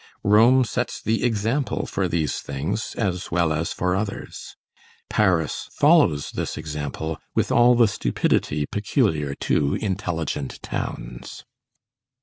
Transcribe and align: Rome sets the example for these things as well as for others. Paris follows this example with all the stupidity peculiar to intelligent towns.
Rome 0.23 0.63
sets 0.63 0.99
the 0.99 1.23
example 1.23 1.85
for 1.85 2.07
these 2.07 2.39
things 2.39 2.95
as 2.95 3.29
well 3.29 3.53
as 3.53 3.71
for 3.71 3.95
others. 3.95 4.55
Paris 5.11 5.69
follows 5.73 6.31
this 6.31 6.57
example 6.57 7.19
with 7.35 7.51
all 7.51 7.75
the 7.75 7.87
stupidity 7.87 8.65
peculiar 8.65 9.35
to 9.35 9.75
intelligent 9.75 10.59
towns. 10.63 11.43